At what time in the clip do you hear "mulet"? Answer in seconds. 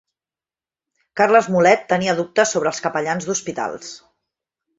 1.55-1.83